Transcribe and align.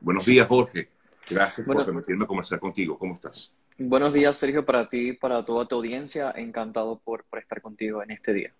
Buenos 0.00 0.24
días, 0.24 0.46
Jorge. 0.48 0.88
Gracias 1.28 1.66
por 1.66 1.84
permitirme 1.84 2.26
conversar 2.26 2.58
contigo. 2.58 2.98
¿Cómo 2.98 3.14
estás? 3.14 3.52
Buenos 3.78 4.12
días, 4.12 4.36
Sergio, 4.36 4.64
para 4.64 4.88
ti 4.88 5.10
y 5.10 5.12
para 5.12 5.44
toda 5.44 5.66
tu 5.66 5.76
audiencia. 5.76 6.32
Encantado 6.36 6.98
por, 6.98 7.24
por 7.24 7.38
estar 7.38 7.60
contigo 7.60 8.02
en 8.02 8.10
este 8.10 8.32
día. 8.32 8.52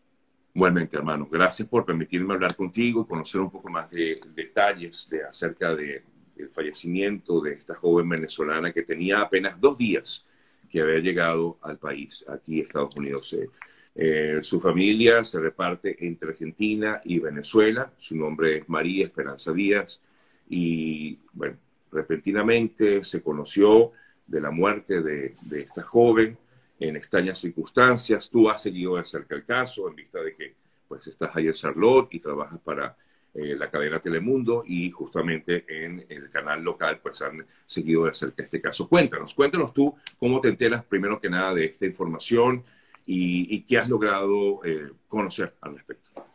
Igualmente, 0.55 0.97
hermano. 0.97 1.29
Gracias 1.31 1.69
por 1.69 1.85
permitirme 1.85 2.35
hablar 2.35 2.57
contigo 2.57 3.03
y 3.03 3.07
conocer 3.07 3.41
un 3.41 3.51
poco 3.51 3.69
más 3.69 3.91
de 3.91 4.21
detalles 4.35 5.07
de, 5.11 5.23
acerca 5.23 5.75
del 5.75 6.03
fallecimiento 6.51 7.41
de 7.41 7.53
esta 7.53 7.75
joven 7.75 8.09
venezolana 8.09 8.73
que 8.73 8.83
tenía 8.83 9.21
apenas 9.21 9.61
dos 9.61 9.77
días 9.77 10.27
que 10.71 10.81
había 10.81 10.99
llegado 10.99 11.59
al 11.63 11.79
país, 11.79 12.25
aquí 12.29 12.61
Estados 12.61 12.97
Unidos. 12.97 13.33
Eh, 13.35 13.51
eh, 13.95 14.39
su 14.43 14.61
familia 14.61 15.25
se 15.25 15.41
reparte 15.41 15.97
entre 16.07 16.31
Argentina 16.31 17.01
y 17.05 17.19
Venezuela. 17.19 17.93
Su 17.97 18.17
nombre 18.17 18.59
es 18.59 18.69
María 18.69 19.05
Esperanza 19.05 19.53
Díaz. 19.53 20.03
Y 20.49 21.19
bueno, 21.33 21.57
repentinamente 21.93 23.05
se 23.05 23.23
conoció 23.23 23.93
de 24.27 24.41
la 24.41 24.51
muerte 24.51 25.03
de, 25.03 25.35
esta 25.53 25.83
joven 25.83 26.37
en 26.79 26.97
extrañas 26.97 27.39
circunstancias. 27.39 28.29
Tú 28.29 28.51
has 28.51 28.63
seguido 28.63 28.97
de 28.97 29.05
cerca 29.05 29.35
el 29.35 29.45
caso 29.45 29.89
en 29.89 29.97
vista 29.97 30.23
de 30.23 30.35
que 30.35 30.55
pues 30.89 31.07
estás 31.07 31.35
ahí 31.35 31.49
en 31.49 31.53
Charlotte 31.53 32.09
y 32.13 32.21
trabajas 32.21 32.61
para 32.61 32.97
eh, 33.35 33.57
la 33.57 33.71
cadena 33.71 34.01
Telemundo 34.01 34.63
y 34.67 34.91
justamente 34.91 35.65
en 35.69 36.07
el 36.09 36.31
canal 36.31 36.63
local 36.63 37.01
pues 37.03 37.21
han 37.23 37.45
seguido 37.67 38.05
de 38.07 38.15
cerca 38.15 38.43
este 38.43 38.61
caso. 38.61 38.89
Cuéntanos, 38.89 39.35
cuéntanos 39.35 39.73
tú 39.75 39.95
cómo 40.19 40.41
te 40.41 40.49
enteras 40.49 40.85
primero 40.85 41.21
que 41.21 41.29
nada 41.29 41.55
de 41.55 41.67
esta 41.67 41.87
información 41.87 42.65
y, 43.09 43.63
qué 43.63 43.79
has 43.79 43.89
logrado 43.89 44.65
eh, 44.65 44.91
conocer 45.07 45.55
al 45.61 45.75
respecto. 45.75 46.26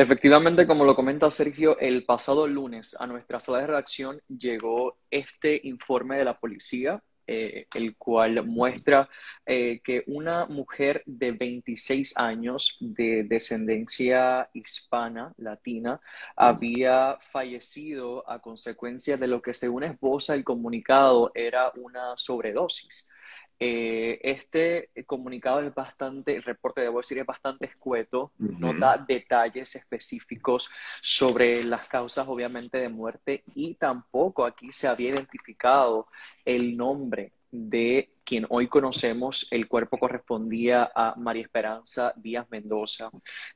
Efectivamente, 0.00 0.64
como 0.64 0.84
lo 0.84 0.94
comenta 0.94 1.28
Sergio, 1.28 1.76
el 1.80 2.04
pasado 2.04 2.46
lunes 2.46 2.96
a 3.00 3.06
nuestra 3.08 3.40
sala 3.40 3.58
de 3.58 3.66
redacción 3.66 4.22
llegó 4.28 4.96
este 5.10 5.60
informe 5.64 6.18
de 6.18 6.24
la 6.24 6.38
policía, 6.38 7.02
eh, 7.26 7.66
el 7.74 7.96
cual 7.96 8.46
muestra 8.46 9.08
eh, 9.44 9.80
que 9.82 10.04
una 10.06 10.46
mujer 10.46 11.02
de 11.04 11.32
26 11.32 12.16
años 12.16 12.76
de 12.78 13.24
descendencia 13.24 14.48
hispana, 14.54 15.32
latina, 15.36 16.00
había 16.36 17.18
fallecido 17.32 18.22
a 18.30 18.40
consecuencia 18.40 19.16
de 19.16 19.26
lo 19.26 19.42
que 19.42 19.52
según 19.52 19.82
esboza 19.82 20.34
el 20.34 20.44
comunicado 20.44 21.32
era 21.34 21.72
una 21.74 22.16
sobredosis. 22.16 23.08
Eh, 23.60 24.20
este 24.22 24.90
comunicado 25.06 25.60
es 25.60 25.74
bastante, 25.74 26.36
el 26.36 26.42
reporte, 26.42 26.80
debo 26.80 26.98
decir, 26.98 27.18
es 27.18 27.26
bastante 27.26 27.66
escueto, 27.66 28.32
no 28.38 28.72
da 28.72 28.96
detalles 28.96 29.74
específicos 29.74 30.70
sobre 31.00 31.64
las 31.64 31.88
causas, 31.88 32.28
obviamente, 32.28 32.78
de 32.78 32.88
muerte 32.88 33.42
y 33.54 33.74
tampoco 33.74 34.44
aquí 34.44 34.70
se 34.72 34.86
había 34.86 35.10
identificado 35.10 36.06
el 36.44 36.76
nombre 36.76 37.32
de 37.50 38.10
quien 38.24 38.46
hoy 38.50 38.68
conocemos, 38.68 39.48
el 39.50 39.68
cuerpo 39.68 39.98
correspondía 39.98 40.92
a 40.94 41.14
María 41.16 41.42
Esperanza 41.42 42.12
Díaz 42.14 42.46
Mendoza. 42.50 43.10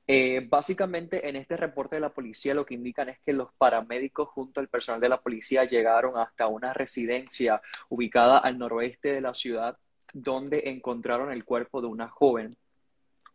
Eh, 0.06 0.46
básicamente, 0.48 1.28
en 1.28 1.36
este 1.36 1.56
reporte 1.58 1.96
de 1.96 2.00
la 2.00 2.08
policía 2.08 2.54
lo 2.54 2.64
que 2.64 2.74
indican 2.74 3.10
es 3.10 3.18
que 3.20 3.34
los 3.34 3.52
paramédicos 3.52 4.28
junto 4.30 4.60
al 4.60 4.68
personal 4.68 5.00
de 5.00 5.10
la 5.10 5.20
policía 5.20 5.64
llegaron 5.64 6.16
hasta 6.16 6.46
una 6.46 6.72
residencia 6.72 7.60
ubicada 7.90 8.38
al 8.38 8.58
noroeste 8.58 9.12
de 9.12 9.20
la 9.20 9.34
ciudad 9.34 9.76
donde 10.12 10.62
encontraron 10.66 11.32
el 11.32 11.44
cuerpo 11.44 11.80
de 11.80 11.88
una 11.88 12.08
joven. 12.08 12.56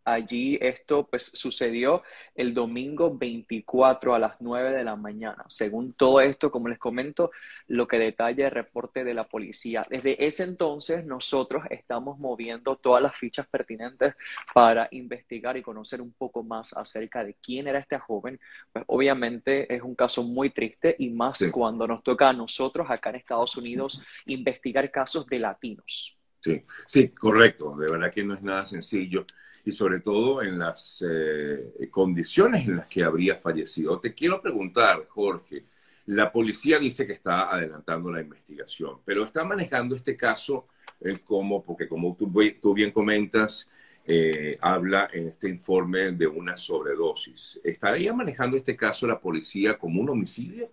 Allí 0.08 0.58
esto 0.62 1.06
pues 1.06 1.24
sucedió 1.34 2.02
el 2.34 2.54
domingo 2.54 3.18
24 3.18 4.16
a 4.16 4.20
las 4.20 4.40
9 4.40 4.72
de 4.72 4.86
la 4.86 4.96
mañana. 4.96 5.44
Según 5.50 5.92
todo 5.92 6.22
esto, 6.22 6.50
como 6.50 6.70
les 6.70 6.80
comento, 6.80 7.30
lo 7.68 7.90
que 7.90 8.00
detalla 8.00 8.46
el 8.46 8.52
reporte 8.52 9.04
de 9.04 9.14
la 9.14 9.26
policía. 9.26 9.84
Desde 9.90 10.26
ese 10.26 10.44
entonces 10.44 11.06
nosotros 11.06 11.66
estamos 11.70 12.20
moviendo 12.20 12.78
todas 12.78 13.04
las 13.04 13.18
fichas 13.18 13.48
pertinentes 13.48 14.16
para 14.54 14.88
investigar 14.92 15.58
y 15.58 15.62
conocer 15.62 16.00
un 16.02 16.14
poco 16.14 16.42
más 16.42 16.72
acerca 16.72 17.26
de 17.26 17.34
quién 17.34 17.68
era 17.68 17.80
esta 17.80 18.00
joven. 18.00 18.40
Pues 18.72 18.86
obviamente 18.88 19.76
es 19.76 19.82
un 19.82 19.94
caso 19.94 20.24
muy 20.24 20.52
triste 20.52 20.96
y 21.00 21.10
más 21.10 21.40
cuando 21.52 21.86
nos 21.86 22.02
toca 22.02 22.30
a 22.30 22.34
nosotros 22.34 22.90
acá 22.90 23.10
en 23.10 23.18
Estados 23.18 23.58
Unidos 23.58 24.06
investigar 24.26 24.90
casos 24.90 25.28
de 25.28 25.40
latinos. 25.40 26.18
Sí, 26.40 26.64
sí, 26.86 27.10
correcto. 27.10 27.76
De 27.78 27.90
verdad 27.90 28.12
que 28.14 28.24
no 28.24 28.34
es 28.34 28.42
nada 28.42 28.66
sencillo 28.66 29.26
y 29.66 29.72
sobre 29.72 30.00
todo 30.00 30.42
en 30.42 30.58
las 30.60 31.04
eh, 31.08 31.90
condiciones 31.92 32.68
en 32.68 32.78
las 32.78 32.88
que 32.88 33.04
habría 33.04 33.36
fallecido. 33.36 34.00
Te 34.00 34.14
quiero 34.14 34.42
preguntar, 34.42 35.06
Jorge, 35.08 35.66
la 36.06 36.32
policía 36.32 36.80
dice 36.80 37.06
que 37.06 37.14
está 37.14 37.52
adelantando 37.54 38.12
la 38.12 38.22
investigación, 38.22 39.00
pero 39.04 39.26
está 39.26 39.44
manejando 39.44 39.96
este 39.96 40.16
caso 40.16 40.68
eh, 41.02 41.20
como, 41.24 41.64
porque 41.64 41.88
como 41.88 42.16
tú, 42.16 42.32
tú 42.62 42.74
bien 42.74 42.92
comentas, 42.92 43.70
eh, 44.06 44.58
habla 44.62 45.10
en 45.12 45.28
este 45.28 45.50
informe 45.50 46.12
de 46.14 46.28
una 46.28 46.56
sobredosis. 46.56 47.60
¿Estaría 47.64 48.14
manejando 48.14 48.56
este 48.56 48.78
caso 48.78 49.06
la 49.06 49.20
policía 49.20 49.78
como 49.78 50.02
un 50.02 50.10
homicidio? 50.10 50.72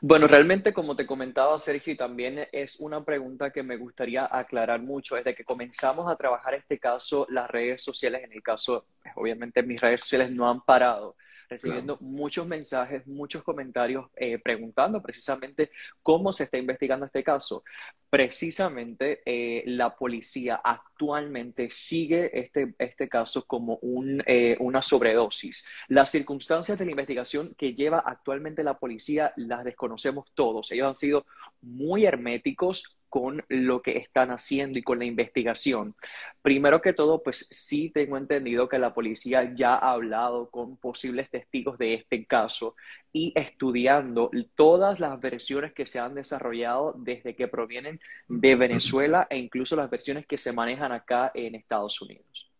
Bueno, 0.00 0.26
realmente 0.26 0.72
como 0.72 0.96
te 0.96 1.06
comentaba 1.06 1.58
Sergio, 1.58 1.92
y 1.92 1.96
también 1.96 2.46
es 2.52 2.80
una 2.80 3.04
pregunta 3.04 3.50
que 3.50 3.62
me 3.62 3.76
gustaría 3.76 4.28
aclarar 4.30 4.80
mucho, 4.80 5.16
desde 5.16 5.34
que 5.34 5.44
comenzamos 5.44 6.10
a 6.10 6.16
trabajar 6.16 6.54
este 6.54 6.78
caso, 6.78 7.26
las 7.30 7.50
redes 7.50 7.82
sociales, 7.82 8.22
en 8.24 8.32
el 8.32 8.42
caso, 8.42 8.86
pues, 9.02 9.12
obviamente 9.16 9.62
mis 9.62 9.80
redes 9.80 10.00
sociales 10.00 10.30
no 10.30 10.48
han 10.48 10.60
parado 10.62 11.16
recibiendo 11.48 11.96
muchos 12.00 12.46
mensajes, 12.46 13.06
muchos 13.06 13.42
comentarios 13.42 14.06
eh, 14.16 14.38
preguntando 14.38 15.00
precisamente 15.02 15.70
cómo 16.02 16.32
se 16.32 16.44
está 16.44 16.58
investigando 16.58 17.06
este 17.06 17.22
caso. 17.22 17.62
Precisamente 18.16 19.20
eh, 19.26 19.62
la 19.66 19.94
policía 19.94 20.58
actualmente 20.64 21.68
sigue 21.68 22.30
este, 22.32 22.74
este 22.78 23.10
caso 23.10 23.44
como 23.44 23.76
un, 23.82 24.22
eh, 24.24 24.56
una 24.58 24.80
sobredosis. 24.80 25.66
Las 25.88 26.12
circunstancias 26.12 26.78
de 26.78 26.86
la 26.86 26.92
investigación 26.92 27.54
que 27.58 27.74
lleva 27.74 27.98
actualmente 27.98 28.64
la 28.64 28.78
policía 28.78 29.34
las 29.36 29.64
desconocemos 29.64 30.32
todos. 30.32 30.72
Ellos 30.72 30.88
han 30.88 30.94
sido 30.94 31.26
muy 31.60 32.06
herméticos 32.06 33.02
con 33.08 33.44
lo 33.48 33.82
que 33.82 33.98
están 33.98 34.30
haciendo 34.30 34.78
y 34.78 34.82
con 34.82 34.98
la 34.98 35.04
investigación. 35.04 35.94
Primero 36.42 36.80
que 36.82 36.92
todo, 36.92 37.22
pues 37.22 37.46
sí 37.50 37.90
tengo 37.90 38.16
entendido 38.16 38.68
que 38.68 38.78
la 38.78 38.94
policía 38.94 39.54
ya 39.54 39.74
ha 39.74 39.92
hablado 39.92 40.50
con 40.50 40.76
posibles 40.76 41.30
testigos 41.30 41.78
de 41.78 41.94
este 41.94 42.26
caso 42.26 42.74
y 43.12 43.32
estudiando 43.34 44.30
todas 44.54 45.00
las 45.00 45.18
versiones 45.20 45.72
que 45.72 45.86
se 45.86 45.98
han 45.98 46.14
desarrollado 46.14 46.94
desde 46.98 47.34
que 47.34 47.48
provienen 47.48 48.00
de 48.28 48.54
Venezuela 48.54 49.26
e 49.30 49.38
incluso 49.38 49.76
las 49.76 49.90
versiones 49.90 50.26
que 50.26 50.38
se 50.38 50.52
manejan 50.52 50.92
acá 50.92 51.30
en 51.34 51.54
Estados 51.54 52.00
Unidos. 52.00 52.50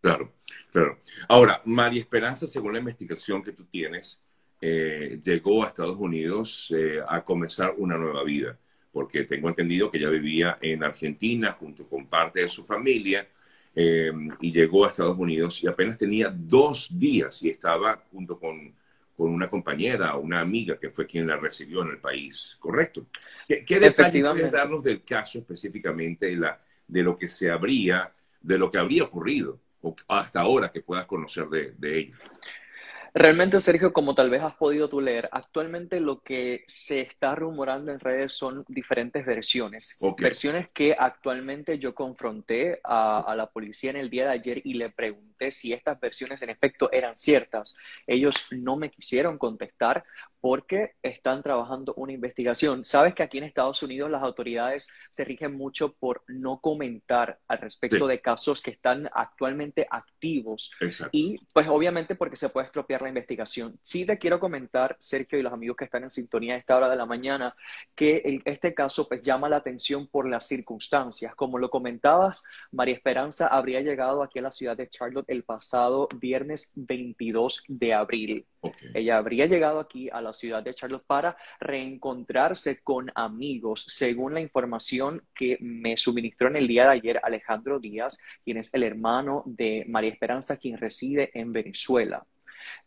Claro, 0.00 0.34
claro. 0.70 0.98
Ahora, 1.28 1.62
María 1.64 2.00
Esperanza, 2.00 2.46
según 2.46 2.74
la 2.74 2.78
investigación 2.78 3.42
que 3.42 3.52
tú 3.52 3.64
tienes, 3.64 4.20
eh, 4.60 5.20
llegó 5.22 5.64
a 5.64 5.68
Estados 5.68 5.96
Unidos 5.96 6.72
eh, 6.76 7.00
a 7.06 7.22
comenzar 7.24 7.74
una 7.76 7.96
nueva 7.96 8.22
vida 8.22 8.58
porque 8.94 9.24
tengo 9.24 9.48
entendido 9.48 9.90
que 9.90 9.98
ella 9.98 10.08
vivía 10.08 10.56
en 10.60 10.84
Argentina 10.84 11.52
junto 11.58 11.84
con 11.88 12.06
parte 12.06 12.42
de 12.42 12.48
su 12.48 12.64
familia 12.64 13.26
eh, 13.74 14.12
y 14.40 14.52
llegó 14.52 14.84
a 14.84 14.88
Estados 14.88 15.18
Unidos 15.18 15.62
y 15.64 15.66
apenas 15.66 15.98
tenía 15.98 16.32
dos 16.32 16.96
días 16.96 17.42
y 17.42 17.50
estaba 17.50 18.04
junto 18.12 18.38
con, 18.38 18.72
con 19.16 19.30
una 19.30 19.48
compañera 19.48 20.16
o 20.16 20.20
una 20.20 20.40
amiga 20.40 20.78
que 20.78 20.90
fue 20.90 21.06
quien 21.06 21.26
la 21.26 21.36
recibió 21.36 21.82
en 21.82 21.90
el 21.90 21.98
país, 21.98 22.56
¿correcto? 22.58 23.06
¿Qué, 23.46 23.64
qué 23.64 23.78
detalles 23.78 24.24
puedes 24.24 24.50
darnos 24.50 24.82
del 24.82 25.04
caso 25.04 25.38
específicamente 25.38 26.26
de, 26.26 26.36
la, 26.36 26.60
de 26.86 27.02
lo 27.02 27.16
que 27.16 27.28
se 27.28 27.50
habría, 27.50 28.12
de 28.40 28.58
lo 28.58 28.70
que 28.70 28.78
habría 28.78 29.04
ocurrido 29.04 29.60
hasta 30.08 30.40
ahora 30.40 30.72
que 30.72 30.80
puedas 30.80 31.06
conocer 31.06 31.46
de, 31.48 31.72
de 31.76 31.98
ella? 31.98 32.18
Realmente, 33.16 33.60
Sergio, 33.60 33.92
como 33.92 34.12
tal 34.16 34.28
vez 34.28 34.42
has 34.42 34.56
podido 34.56 34.88
tú 34.88 35.00
leer, 35.00 35.28
actualmente 35.30 36.00
lo 36.00 36.20
que 36.20 36.64
se 36.66 37.00
está 37.00 37.36
rumorando 37.36 37.92
en 37.92 38.00
redes 38.00 38.32
son 38.32 38.64
diferentes 38.66 39.24
versiones. 39.24 40.00
Versiones 40.18 40.68
que 40.70 40.96
actualmente 40.98 41.78
yo 41.78 41.94
confronté 41.94 42.80
a, 42.82 43.20
a, 43.20 43.36
la 43.36 43.46
policía 43.46 43.90
en 43.90 43.98
el 43.98 44.10
día 44.10 44.24
de 44.24 44.32
ayer 44.32 44.62
y 44.64 44.74
le 44.74 44.90
pregunté 44.90 45.52
si 45.52 45.72
estas 45.72 46.00
versiones 46.00 46.42
en 46.42 46.50
efecto 46.50 46.90
eran 46.90 47.16
ciertas. 47.16 47.76
Ellos 48.04 48.48
no 48.50 48.74
me 48.74 48.90
quisieron 48.90 49.38
contestar 49.38 50.02
porque 50.44 50.92
están 51.02 51.42
trabajando 51.42 51.94
una 51.96 52.12
investigación. 52.12 52.84
Sabes 52.84 53.14
que 53.14 53.22
aquí 53.22 53.38
en 53.38 53.44
Estados 53.44 53.82
Unidos 53.82 54.10
las 54.10 54.22
autoridades 54.22 54.86
se 55.10 55.24
rigen 55.24 55.56
mucho 55.56 55.94
por 55.94 56.22
no 56.28 56.60
comentar 56.60 57.38
al 57.48 57.56
respecto 57.56 58.06
de 58.06 58.20
casos 58.20 58.60
que 58.60 58.70
están 58.70 59.08
actualmente 59.14 59.86
activos. 59.90 60.70
Y 61.12 61.38
pues 61.54 61.66
obviamente 61.66 62.14
porque 62.14 62.36
se 62.36 62.50
puede 62.50 62.66
estropear 62.66 63.00
la 63.00 63.08
investigación. 63.08 63.78
Sí 63.80 64.04
te 64.04 64.18
quiero 64.18 64.38
comentar, 64.38 64.96
Sergio 65.00 65.38
y 65.38 65.42
los 65.42 65.50
amigos 65.50 65.78
que 65.78 65.86
están 65.86 66.02
en 66.02 66.10
sintonía 66.10 66.56
a 66.56 66.58
esta 66.58 66.76
hora 66.76 66.90
de 66.90 66.96
la 66.96 67.06
mañana, 67.06 67.56
que 67.94 68.42
este 68.44 68.74
caso 68.74 69.08
pues 69.08 69.22
llama 69.22 69.48
la 69.48 69.56
atención 69.56 70.08
por 70.08 70.28
las 70.28 70.46
circunstancias. 70.46 71.34
Como 71.34 71.56
lo 71.56 71.70
comentabas, 71.70 72.42
María 72.70 72.96
Esperanza 72.96 73.46
habría 73.46 73.80
llegado 73.80 74.22
aquí 74.22 74.40
a 74.40 74.42
la 74.42 74.52
ciudad 74.52 74.76
de 74.76 74.90
Charlotte 74.90 75.30
el 75.30 75.44
pasado 75.44 76.06
viernes 76.20 76.70
22 76.76 77.64
de 77.66 77.94
abril. 77.94 78.46
Ella 78.92 79.18
habría 79.18 79.46
llegado 79.46 79.80
aquí 79.80 80.10
a 80.10 80.20
la 80.20 80.33
ciudad 80.34 80.62
de 80.62 80.74
Charlotte 80.74 81.06
para 81.06 81.36
reencontrarse 81.60 82.82
con 82.82 83.10
amigos, 83.14 83.84
según 83.88 84.34
la 84.34 84.40
información 84.40 85.22
que 85.34 85.56
me 85.60 85.96
suministró 85.96 86.48
en 86.48 86.56
el 86.56 86.68
día 86.68 86.84
de 86.84 86.90
ayer 86.90 87.20
Alejandro 87.22 87.80
Díaz, 87.80 88.18
quien 88.44 88.58
es 88.58 88.68
el 88.74 88.82
hermano 88.82 89.42
de 89.46 89.84
María 89.88 90.10
Esperanza, 90.10 90.58
quien 90.58 90.76
reside 90.76 91.30
en 91.32 91.52
Venezuela. 91.52 92.26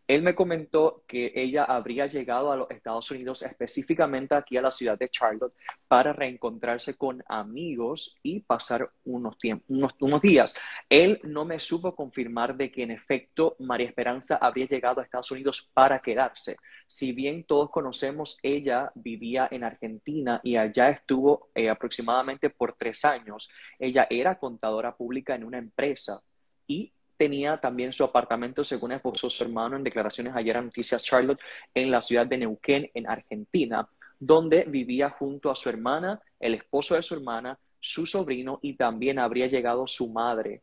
Él 0.08 0.22
me 0.22 0.36
comentó 0.36 1.04
que 1.06 1.34
ella 1.36 1.66
habría 1.66 2.08
llegado 2.08 2.52
a 2.52 2.56
los 2.56 2.72
Estados 2.72 3.12
Unidos, 3.12 3.42
específicamente 3.42 4.36
aquí 4.36 4.56
a 4.56 4.62
la 4.62 4.72
ciudad 4.72 4.98
de 4.98 5.10
Charlotte, 5.10 5.54
para 5.88 6.14
reencontrarse 6.14 6.96
con 6.96 7.22
amigos 7.28 8.18
y 8.24 8.40
pasar 8.40 8.90
unos, 9.04 9.36
unos, 9.68 10.22
días. 10.22 10.56
Él 10.90 11.20
no 11.24 11.44
me 11.44 11.60
supo 11.60 11.94
confirmar 11.94 12.56
de 12.56 12.72
que 12.72 12.84
en 12.84 12.92
efecto 12.92 13.58
María 13.60 13.88
Esperanza 13.88 14.38
habría 14.38 14.68
llegado 14.68 15.02
a 15.02 15.04
Estados 15.04 15.32
Unidos 15.32 15.72
para 15.74 16.00
quedarse. 16.00 16.56
Si 16.88 17.12
bien 17.12 17.44
todos 17.44 17.70
conocemos, 17.70 18.40
ella 18.42 18.92
vivía 18.96 19.50
en 19.52 19.66
Argentina 19.66 20.40
y 20.42 20.56
allá 20.56 20.90
estuvo 20.90 21.50
eh, 21.54 21.70
aproximadamente 21.70 22.50
por 22.50 22.74
tres 22.78 23.04
años. 23.04 23.50
Ella 23.78 24.08
era 24.10 24.40
contadora 24.40 24.96
pública 24.96 25.36
en 25.36 25.44
una 25.44 25.58
empresa 25.58 26.22
y 26.66 26.94
tenía 27.18 27.58
también 27.58 27.92
su 27.92 28.04
apartamento, 28.04 28.64
según 28.64 28.92
esposo 28.92 29.30
su 29.30 29.44
hermano 29.44 29.76
en 29.76 29.84
declaraciones 29.84 30.34
ayer 30.36 30.58
a 30.58 30.62
Noticias 30.62 31.04
Charlotte, 31.04 31.40
en 31.74 31.92
la 31.92 32.02
ciudad 32.02 32.28
de 32.28 32.38
Neuquén, 32.38 32.90
en 32.94 33.08
Argentina, 33.08 33.88
donde 34.20 34.64
vivía 34.64 35.10
junto 35.10 35.50
a 35.50 35.56
su 35.56 35.70
hermana, 35.70 36.22
el 36.40 36.56
esposo 36.56 36.96
de 36.96 37.04
su 37.04 37.16
hermana, 37.16 37.58
su 37.80 38.06
sobrino 38.06 38.60
y 38.62 38.74
también 38.74 39.20
habría 39.20 39.48
llegado 39.48 39.86
su 39.88 40.12
madre 40.12 40.62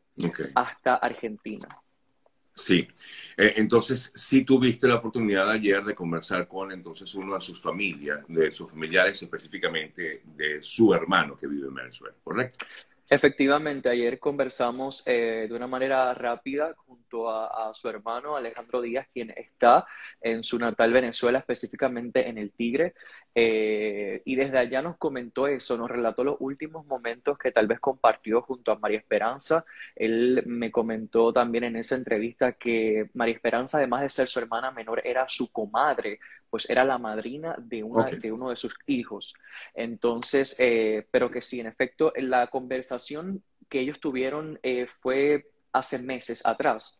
hasta 0.54 0.96
Argentina. 0.96 1.68
Sí, 2.56 2.86
eh, 3.36 3.54
entonces 3.56 4.12
sí 4.14 4.44
tuviste 4.44 4.86
la 4.86 4.96
oportunidad 4.96 5.50
ayer 5.50 5.82
de 5.82 5.94
conversar 5.94 6.46
con 6.46 6.70
entonces 6.70 7.12
uno 7.16 7.34
de 7.34 7.40
sus 7.40 7.60
familias, 7.60 8.24
de 8.28 8.52
sus 8.52 8.70
familiares 8.70 9.20
específicamente 9.20 10.22
de 10.24 10.62
su 10.62 10.94
hermano 10.94 11.34
que 11.34 11.48
vive 11.48 11.66
en 11.66 11.74
Venezuela, 11.74 12.14
¿correcto? 12.22 12.64
Efectivamente, 13.14 13.88
ayer 13.88 14.18
conversamos 14.18 15.04
eh, 15.06 15.46
de 15.48 15.54
una 15.54 15.68
manera 15.68 16.12
rápida 16.14 16.74
junto 17.14 17.30
a, 17.30 17.72
su 17.74 17.88
hermano 17.88 18.36
Alejandro 18.36 18.80
Díaz, 18.80 19.06
quien 19.12 19.30
está 19.30 19.86
en 20.20 20.42
su 20.42 20.58
natal 20.58 20.92
Venezuela, 20.92 21.38
específicamente 21.38 22.28
en 22.28 22.38
el 22.38 22.52
Tigre, 22.52 22.94
eh, 23.34 24.22
y 24.24 24.36
desde 24.36 24.58
allá 24.58 24.82
nos 24.82 24.96
comentó 24.96 25.46
eso, 25.46 25.76
nos 25.76 25.90
relató 25.90 26.24
los 26.24 26.36
últimos 26.40 26.86
momentos 26.86 27.38
que 27.38 27.52
tal 27.52 27.66
vez 27.66 27.80
compartió 27.80 28.42
junto 28.42 28.72
a 28.72 28.78
María 28.78 28.98
Esperanza. 28.98 29.64
Él 29.96 30.42
me 30.46 30.70
comentó 30.70 31.32
también 31.32 31.64
en 31.64 31.76
esa 31.76 31.96
entrevista 31.96 32.52
que 32.52 33.10
María 33.14 33.34
Esperanza, 33.34 33.78
además 33.78 34.02
de 34.02 34.10
ser 34.10 34.28
su 34.28 34.38
hermana 34.38 34.70
menor, 34.70 35.00
era 35.04 35.28
su 35.28 35.50
comadre, 35.50 36.20
pues 36.50 36.68
era 36.70 36.84
la 36.84 36.98
madrina 36.98 37.56
de, 37.58 37.82
una, 37.82 38.06
de 38.06 38.30
uno 38.30 38.50
de 38.50 38.56
sus 38.56 38.74
hijos. 38.86 39.34
Entonces, 39.74 40.56
eh, 40.58 41.06
pero 41.10 41.30
que 41.30 41.42
sí, 41.42 41.60
en 41.60 41.66
efecto, 41.66 42.12
la 42.16 42.46
conversación 42.48 43.42
que 43.68 43.80
ellos 43.80 43.98
tuvieron 43.98 44.58
eh, 44.62 44.86
fue 45.00 45.46
hace 45.74 45.98
meses 45.98 46.46
atrás. 46.46 46.98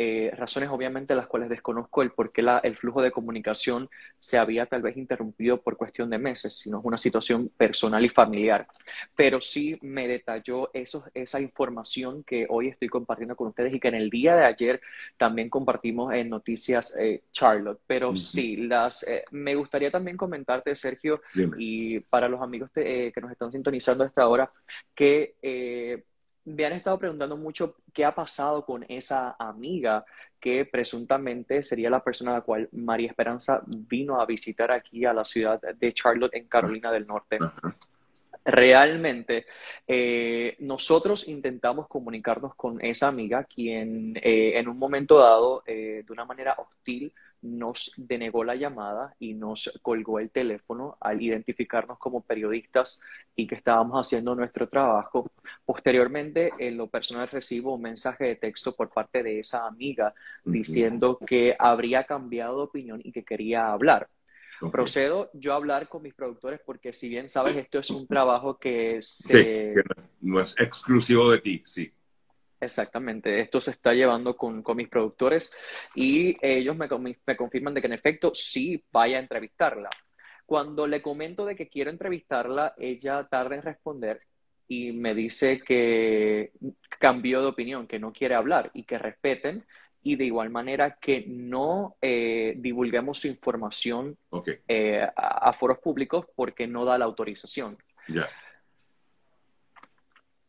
Eh, 0.00 0.30
razones 0.36 0.68
obviamente 0.68 1.16
las 1.16 1.26
cuales 1.26 1.48
desconozco 1.48 2.02
el 2.02 2.12
por 2.12 2.30
qué 2.30 2.46
el 2.62 2.76
flujo 2.76 3.02
de 3.02 3.10
comunicación 3.10 3.90
se 4.16 4.38
había 4.38 4.66
tal 4.66 4.80
vez 4.80 4.96
interrumpido 4.96 5.60
por 5.60 5.76
cuestión 5.76 6.08
de 6.08 6.18
meses, 6.18 6.56
sino 6.56 6.78
es 6.78 6.84
una 6.84 6.96
situación 6.96 7.48
personal 7.56 8.04
y 8.04 8.08
familiar. 8.08 8.68
Pero 9.16 9.40
sí 9.40 9.76
me 9.82 10.06
detalló 10.06 10.70
eso, 10.72 11.04
esa 11.14 11.40
información 11.40 12.22
que 12.22 12.46
hoy 12.48 12.68
estoy 12.68 12.88
compartiendo 12.88 13.34
con 13.34 13.48
ustedes 13.48 13.74
y 13.74 13.80
que 13.80 13.88
en 13.88 13.96
el 13.96 14.08
día 14.08 14.36
de 14.36 14.44
ayer 14.44 14.80
también 15.16 15.50
compartimos 15.50 16.14
en 16.14 16.28
Noticias 16.28 16.96
eh, 16.96 17.24
Charlotte. 17.32 17.80
Pero 17.84 18.14
sí, 18.14 18.56
las, 18.56 19.02
eh, 19.02 19.24
me 19.32 19.56
gustaría 19.56 19.90
también 19.90 20.16
comentarte, 20.16 20.76
Sergio, 20.76 21.22
y 21.58 21.98
para 21.98 22.28
los 22.28 22.40
amigos 22.40 22.70
que 22.70 23.12
nos 23.20 23.32
están 23.32 23.50
sintonizando 23.50 24.04
a 24.04 24.06
esta 24.06 24.28
hora, 24.28 24.48
que 24.94 26.04
me 26.48 26.64
han 26.64 26.72
estado 26.72 26.98
preguntando 26.98 27.36
mucho 27.36 27.76
qué 27.92 28.04
ha 28.04 28.14
pasado 28.14 28.64
con 28.64 28.84
esa 28.88 29.36
amiga 29.38 30.04
que 30.40 30.64
presuntamente 30.64 31.62
sería 31.62 31.90
la 31.90 32.02
persona 32.02 32.30
a 32.30 32.34
la 32.34 32.40
cual 32.42 32.68
María 32.72 33.08
Esperanza 33.08 33.62
vino 33.66 34.20
a 34.20 34.26
visitar 34.26 34.70
aquí 34.70 35.04
a 35.04 35.12
la 35.12 35.24
ciudad 35.24 35.60
de 35.60 35.92
Charlotte 35.92 36.34
en 36.34 36.46
Carolina 36.46 36.92
del 36.92 37.06
Norte. 37.06 37.38
Realmente, 38.44 39.46
eh, 39.86 40.56
nosotros 40.60 41.28
intentamos 41.28 41.86
comunicarnos 41.86 42.54
con 42.54 42.82
esa 42.82 43.08
amiga, 43.08 43.44
quien 43.44 44.16
eh, 44.16 44.58
en 44.58 44.68
un 44.68 44.78
momento 44.78 45.18
dado, 45.18 45.62
eh, 45.66 46.02
de 46.06 46.12
una 46.12 46.24
manera 46.24 46.54
hostil, 46.56 47.12
nos 47.42 47.92
denegó 47.96 48.44
la 48.44 48.56
llamada 48.56 49.14
y 49.18 49.34
nos 49.34 49.78
colgó 49.82 50.18
el 50.18 50.30
teléfono 50.30 50.96
al 51.00 51.22
identificarnos 51.22 51.98
como 51.98 52.22
periodistas 52.22 53.00
y 53.36 53.46
que 53.46 53.54
estábamos 53.54 54.06
haciendo 54.06 54.34
nuestro 54.34 54.68
trabajo. 54.68 55.30
Posteriormente, 55.64 56.52
en 56.58 56.76
lo 56.76 56.88
personal 56.88 57.28
recibo 57.28 57.74
un 57.74 57.82
mensaje 57.82 58.24
de 58.24 58.36
texto 58.36 58.74
por 58.74 58.90
parte 58.90 59.22
de 59.22 59.40
esa 59.40 59.66
amiga 59.66 60.14
diciendo 60.44 61.18
que 61.26 61.54
habría 61.58 62.04
cambiado 62.04 62.56
de 62.56 62.62
opinión 62.64 63.00
y 63.04 63.12
que 63.12 63.24
quería 63.24 63.68
hablar. 63.68 64.08
Procedo 64.72 65.30
yo 65.34 65.52
a 65.52 65.56
hablar 65.56 65.88
con 65.88 66.02
mis 66.02 66.14
productores 66.14 66.60
porque 66.66 66.92
si 66.92 67.08
bien 67.08 67.28
sabes, 67.28 67.56
esto 67.56 67.78
es 67.78 67.90
un 67.90 68.08
trabajo 68.08 68.58
que 68.58 68.98
se... 69.00 69.74
no 70.20 70.40
es 70.40 70.56
exclusivo 70.58 71.30
de 71.30 71.38
ti, 71.38 71.62
sí. 71.64 71.92
Exactamente, 72.60 73.40
esto 73.40 73.60
se 73.60 73.70
está 73.70 73.92
llevando 73.94 74.36
con, 74.36 74.64
mis 74.74 74.88
productores 74.88 75.52
y 75.94 76.36
ellos 76.40 76.76
me, 76.76 76.88
me, 77.24 77.36
confirman 77.36 77.74
de 77.74 77.80
que 77.80 77.86
en 77.86 77.92
efecto 77.92 78.32
sí 78.34 78.84
vaya 78.90 79.18
a 79.18 79.20
entrevistarla. 79.20 79.88
Cuando 80.44 80.86
le 80.86 81.00
comento 81.00 81.46
de 81.46 81.54
que 81.54 81.68
quiero 81.68 81.90
entrevistarla, 81.90 82.74
ella 82.78 83.26
tarda 83.30 83.54
en 83.54 83.62
responder 83.62 84.18
y 84.66 84.92
me 84.92 85.14
dice 85.14 85.60
que 85.60 86.52
cambió 86.98 87.40
de 87.40 87.48
opinión, 87.48 87.86
que 87.86 87.98
no 87.98 88.12
quiere 88.12 88.34
hablar 88.34 88.70
y 88.74 88.84
que 88.84 88.98
respeten 88.98 89.64
y 90.02 90.16
de 90.16 90.24
igual 90.24 90.50
manera 90.50 90.98
que 91.00 91.24
no 91.26 91.96
eh, 92.00 92.54
divulguemos 92.56 93.18
su 93.18 93.28
información 93.28 94.16
eh, 94.66 95.06
a, 95.16 95.52
foros 95.52 95.78
públicos 95.78 96.26
porque 96.34 96.66
no 96.66 96.84
da 96.84 96.98
la 96.98 97.04
autorización. 97.04 97.78
Ya. 98.08 98.28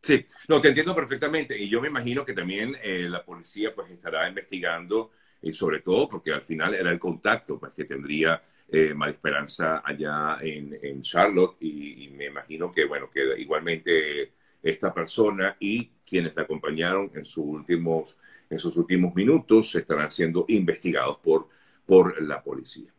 Sí, 0.01 0.25
no, 0.47 0.61
te 0.61 0.69
entiendo 0.69 0.95
perfectamente 0.95 1.57
y 1.57 1.69
yo 1.69 1.81
me 1.81 1.89
imagino 1.89 2.23
que 2.23 2.33
también 2.33 2.75
eh, 2.81 3.07
la 3.09 3.23
policía 3.23 3.75
pues 3.75 3.91
estará 3.91 4.27
investigando 4.29 5.11
y 5.41 5.53
sobre 5.53 5.81
todo 5.81 6.07
porque 6.07 6.31
al 6.31 6.41
final 6.41 6.73
era 6.73 6.89
el 6.91 6.99
contacto 6.99 7.59
pues, 7.59 7.73
que 7.73 7.85
tendría 7.85 8.41
eh, 8.71 8.93
Esperanza 9.07 9.81
allá 9.83 10.37
en, 10.41 10.77
en 10.81 11.01
Charlotte 11.01 11.57
y, 11.61 12.09
me 12.15 12.25
imagino 12.25 12.71
que 12.71 12.85
bueno 12.85 13.09
que 13.09 13.39
igualmente 13.39 14.33
esta 14.61 14.93
persona 14.93 15.55
y 15.59 15.89
quienes 16.05 16.35
la 16.35 16.43
acompañaron 16.43 17.11
en 17.15 17.25
sus 17.25 17.45
últimos 17.45 18.17
en 18.49 18.59
sus 18.59 18.75
últimos 18.77 19.15
minutos 19.15 19.73
estarán 19.75 20.11
siendo 20.11 20.45
investigados 20.49 21.17
por 21.19 21.49
por 21.85 22.21
la 22.21 22.43
policía. 22.43 22.91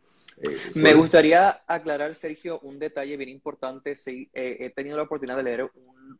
Eh, 0.43 0.71
me 0.75 0.93
gustaría 0.93 1.61
aclarar, 1.67 2.15
Sergio, 2.15 2.59
un 2.61 2.79
detalle 2.79 3.15
bien 3.17 3.29
importante. 3.29 3.95
Sí, 3.95 4.29
he 4.33 4.69
tenido 4.71 4.97
la 4.97 5.03
oportunidad 5.03 5.37
de 5.37 5.43
leer 5.43 5.71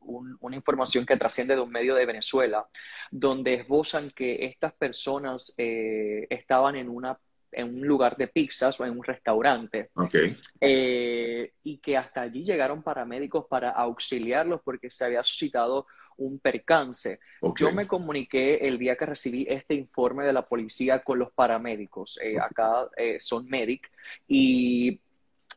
una 0.01 0.55
información 0.55 1.05
que 1.05 1.17
trasciende 1.17 1.55
de 1.55 1.61
un 1.61 1.71
medio 1.71 1.95
de 1.95 2.05
Venezuela, 2.05 2.67
donde 3.09 3.55
esbozan 3.55 4.11
que 4.11 4.45
estas 4.45 4.73
personas 4.73 5.53
eh, 5.57 6.27
estaban 6.29 6.75
en 6.75 6.89
una 6.89 7.17
en 7.53 7.75
un 7.75 7.85
lugar 7.85 8.15
de 8.15 8.29
pizzas 8.29 8.79
o 8.79 8.85
en 8.85 8.97
un 8.97 9.03
restaurante. 9.03 9.89
Eh, 10.61 11.51
y 11.63 11.79
que 11.79 11.97
hasta 11.97 12.21
allí 12.21 12.45
llegaron 12.45 12.81
paramédicos 12.81 13.45
para 13.49 13.71
auxiliarlos 13.71 14.61
porque 14.63 14.89
se 14.89 15.03
había 15.03 15.21
suscitado 15.21 15.85
un 16.17 16.39
percance. 16.39 17.19
Yo 17.55 17.71
me 17.71 17.87
comuniqué 17.87 18.67
el 18.67 18.77
día 18.77 18.95
que 18.95 19.05
recibí 19.05 19.45
este 19.49 19.75
informe 19.75 20.25
de 20.25 20.33
la 20.33 20.47
policía 20.47 21.03
con 21.03 21.19
los 21.19 21.31
paramédicos. 21.31 22.19
Eh, 22.21 22.39
acá 22.39 22.89
eh, 22.97 23.19
son 23.19 23.47
medic 23.47 23.91
y 24.27 24.99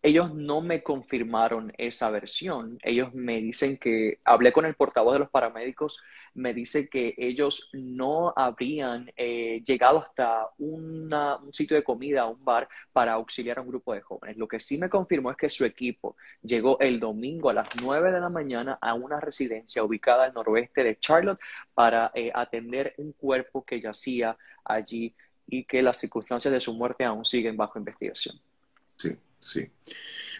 ellos 0.04 0.34
no 0.34 0.60
me 0.60 0.82
confirmaron 0.82 1.72
esa 1.78 2.10
versión. 2.10 2.78
Ellos 2.82 3.14
me 3.14 3.40
dicen 3.40 3.78
que 3.78 4.18
hablé 4.22 4.52
con 4.52 4.66
el 4.66 4.74
portavoz 4.74 5.14
de 5.14 5.20
los 5.20 5.30
paramédicos, 5.30 6.02
me 6.34 6.52
dice 6.52 6.90
que 6.90 7.14
ellos 7.16 7.70
no 7.72 8.34
habrían 8.36 9.10
eh, 9.16 9.62
llegado 9.64 10.00
hasta 10.00 10.48
un 10.58 11.10
sitio 11.52 11.78
de 11.78 11.82
comida, 11.82 12.26
un 12.26 12.44
bar, 12.44 12.68
para 12.92 13.14
auxiliar 13.14 13.56
a 13.56 13.62
un 13.62 13.68
grupo 13.68 13.94
de 13.94 14.02
jóvenes. 14.02 14.36
Lo 14.36 14.46
que 14.46 14.60
sí 14.60 14.76
me 14.76 14.90
confirmó 14.90 15.30
es 15.30 15.38
que 15.38 15.48
su 15.48 15.64
equipo 15.64 16.16
llegó 16.42 16.78
el 16.80 17.00
domingo 17.00 17.48
a 17.48 17.54
las 17.54 17.68
9 17.80 18.12
de 18.12 18.20
la 18.20 18.28
mañana 18.28 18.78
a 18.82 18.92
una 18.92 19.20
residencia 19.20 19.82
ubicada 19.82 20.24
al 20.24 20.34
noroeste 20.34 20.84
de 20.84 20.98
Charlotte 20.98 21.40
para 21.72 22.10
eh, 22.14 22.30
atender 22.34 22.92
un 22.98 23.12
cuerpo 23.12 23.64
que 23.64 23.80
yacía 23.80 24.36
allí 24.66 25.14
y 25.46 25.64
que 25.64 25.80
las 25.80 25.96
circunstancias 25.96 26.52
de 26.52 26.60
su 26.60 26.74
muerte 26.74 27.04
aún 27.04 27.24
siguen 27.24 27.56
bajo 27.56 27.78
investigación. 27.78 28.38
Sí. 28.96 29.16
Sí. 29.44 29.70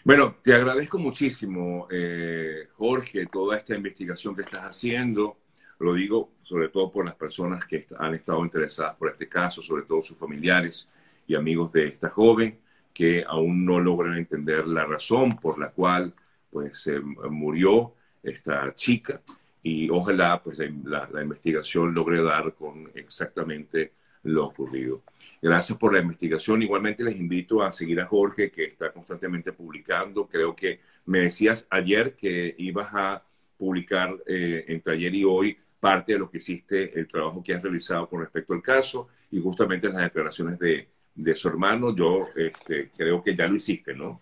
Bueno, 0.03 0.37
te 0.41 0.51
agradezco 0.51 0.97
muchísimo, 0.97 1.87
eh, 1.91 2.69
Jorge, 2.75 3.27
toda 3.27 3.55
esta 3.55 3.75
investigación 3.75 4.35
que 4.35 4.41
estás 4.41 4.63
haciendo. 4.63 5.37
Lo 5.77 5.93
digo 5.93 6.31
sobre 6.41 6.69
todo 6.69 6.91
por 6.91 7.05
las 7.05 7.13
personas 7.13 7.65
que 7.65 7.85
han 7.99 8.15
estado 8.15 8.43
interesadas 8.43 8.95
por 8.95 9.11
este 9.11 9.29
caso, 9.29 9.61
sobre 9.61 9.83
todo 9.83 10.01
sus 10.01 10.17
familiares 10.17 10.89
y 11.27 11.35
amigos 11.35 11.71
de 11.73 11.87
esta 11.87 12.09
joven, 12.09 12.57
que 12.91 13.23
aún 13.27 13.63
no 13.63 13.79
logran 13.79 14.17
entender 14.17 14.65
la 14.65 14.85
razón 14.85 15.37
por 15.37 15.59
la 15.59 15.69
cual 15.69 16.11
pues 16.49 16.89
murió 17.29 17.93
esta 18.23 18.73
chica 18.73 19.21
y 19.61 19.87
ojalá 19.91 20.41
pues 20.41 20.57
la, 20.57 21.21
investigación 21.21 21.93
logre 21.93 22.23
dar 22.23 22.55
con 22.55 22.89
exactamente 22.95 23.93
lo 24.25 24.47
ocurrido. 24.47 25.03
Gracias 25.41 25.77
por 25.77 25.93
la 25.93 25.99
investigación. 25.99 26.61
Igualmente 26.61 27.03
les 27.03 27.19
invito 27.19 27.63
a 27.63 27.71
seguir 27.71 28.01
a 28.01 28.05
Jorge, 28.05 28.51
que 28.51 28.65
está 28.65 28.91
constantemente 28.91 29.53
publicando. 29.53 30.27
Creo 30.27 30.55
que 30.55 30.79
me 31.05 31.19
decías 31.19 31.65
ayer 31.69 32.15
que 32.15 32.55
ibas 32.57 32.89
a 32.93 33.23
publicar 33.57 34.15
eh, 34.25 34.65
entre 34.67 34.93
ayer 34.93 35.15
y 35.15 35.23
hoy 35.23 35.57
parte 35.79 36.13
de 36.13 36.19
lo 36.19 36.29
que 36.29 36.37
hiciste, 36.37 36.97
el 36.99 37.07
trabajo 37.07 37.43
que 37.43 37.53
has 37.53 37.61
realizado 37.61 38.09
con 38.09 38.21
respecto 38.21 38.53
al 38.53 38.61
caso 38.61 39.07
y 39.31 39.39
justamente 39.39 39.87
las 39.87 40.03
declaraciones 40.03 40.57
de, 40.59 40.87
de 41.13 41.35
su 41.35 41.47
hermano. 41.47 41.95
Yo 41.95 42.27
este, 42.35 42.89
creo 42.97 43.21
que 43.21 43.35
ya 43.35 43.47
lo 43.47 43.55
hiciste, 43.55 43.93
¿no? 43.93 44.21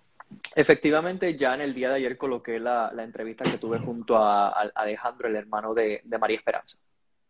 Efectivamente, 0.55 1.38
ya 1.38 1.53
en 1.53 1.62
el 1.62 1.74
día 1.74 1.89
de 1.89 1.95
ayer 1.95 2.17
coloqué 2.17 2.60
la, 2.60 2.91
entrevista 2.98 3.50
que 3.50 3.57
tuve 3.57 3.79
junto 3.79 4.17
a, 4.17 4.50
Alejandro, 4.75 5.27
el 5.27 5.36
hermano 5.36 5.74
de, 5.74 6.01
María 6.19 6.38
Esperanza. 6.38 6.77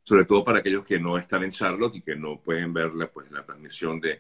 Sobre 0.04 0.26
todo 0.26 0.44
para 0.44 0.60
aquellos 0.60 0.86
que 0.86 1.00
no 1.00 1.18
están 1.18 1.44
en 1.44 1.52
Charlotte 1.52 1.96
y 1.96 2.02
que 2.02 2.16
no 2.16 2.38
pueden 2.38 2.74
ver 2.74 2.92
pues, 3.14 3.32
la 3.32 3.44
transmisión 3.44 4.00
de, 4.00 4.20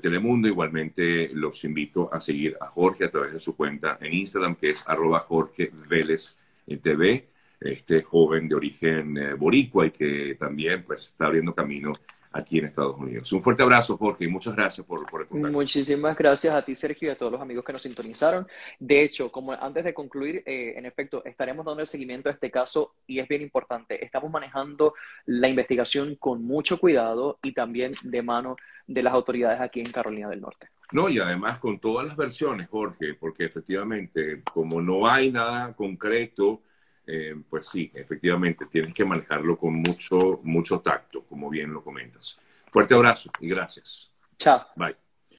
Telemundo. 0.00 0.48
Igualmente 0.48 1.28
los 1.34 1.62
invito 1.64 2.08
a 2.10 2.18
seguir 2.18 2.56
a 2.58 2.68
Jorge 2.68 3.04
a 3.04 3.10
través 3.10 3.34
de 3.34 3.40
su 3.40 3.54
cuenta 3.54 3.98
en 4.00 4.14
Instagram, 4.14 4.54
que 4.54 4.70
es 4.70 4.82
arroba 4.88 5.18
Jorge 5.18 5.70
Vélez 5.90 6.36
TV, 6.80 7.28
este 7.60 8.02
joven 8.02 8.48
de 8.48 8.54
origen 8.54 9.18
eh, 9.18 9.34
boricua 9.34 9.86
y 9.86 9.90
que 9.90 10.36
también 10.38 10.84
pues, 10.84 11.08
está 11.08 11.26
abriendo 11.26 11.54
camino 11.54 11.92
aquí 12.34 12.58
en 12.58 12.64
Estados 12.64 12.96
Unidos. 12.98 13.32
Un 13.32 13.40
fuerte 13.40 13.62
abrazo, 13.62 13.96
Jorge, 13.96 14.24
y 14.24 14.28
muchas 14.28 14.56
gracias 14.56 14.84
por, 14.84 15.06
por 15.06 15.22
el 15.22 15.28
contacto. 15.28 15.56
Muchísimas 15.56 16.18
gracias 16.18 16.54
a 16.54 16.62
ti, 16.62 16.74
Sergio, 16.74 17.08
y 17.08 17.12
a 17.12 17.16
todos 17.16 17.30
los 17.30 17.40
amigos 17.40 17.64
que 17.64 17.72
nos 17.72 17.82
sintonizaron. 17.82 18.46
De 18.78 19.02
hecho, 19.02 19.30
como 19.30 19.52
antes 19.52 19.84
de 19.84 19.94
concluir, 19.94 20.42
eh, 20.44 20.74
en 20.76 20.84
efecto, 20.84 21.24
estaremos 21.24 21.64
dando 21.64 21.80
el 21.80 21.86
seguimiento 21.86 22.28
a 22.28 22.32
este 22.32 22.50
caso 22.50 22.96
y 23.06 23.20
es 23.20 23.28
bien 23.28 23.40
importante. 23.40 24.04
Estamos 24.04 24.30
manejando 24.32 24.94
la 25.26 25.48
investigación 25.48 26.16
con 26.16 26.44
mucho 26.44 26.78
cuidado 26.78 27.38
y 27.40 27.52
también 27.52 27.92
de 28.02 28.22
mano 28.22 28.56
de 28.86 29.02
las 29.02 29.14
autoridades 29.14 29.60
aquí 29.60 29.80
en 29.80 29.92
Carolina 29.92 30.28
del 30.28 30.40
Norte. 30.40 30.68
No, 30.92 31.08
y 31.08 31.18
además 31.20 31.58
con 31.58 31.78
todas 31.78 32.06
las 32.06 32.16
versiones, 32.16 32.68
Jorge, 32.68 33.14
porque 33.14 33.44
efectivamente, 33.44 34.42
como 34.52 34.82
no 34.82 35.06
hay 35.06 35.30
nada 35.30 35.72
concreto, 35.74 36.62
eh, 37.06 37.34
pues 37.48 37.68
sí, 37.68 37.90
efectivamente, 37.94 38.66
tienes 38.66 38.94
que 38.94 39.04
manejarlo 39.04 39.58
con 39.58 39.74
mucho, 39.74 40.40
mucho 40.42 40.80
tacto, 40.80 41.24
como 41.24 41.50
bien 41.50 41.72
lo 41.72 41.82
comentas. 41.82 42.38
Fuerte 42.70 42.94
abrazo 42.94 43.30
y 43.40 43.48
gracias. 43.48 44.10
Chao. 44.38 44.66
Bye. 44.76 45.03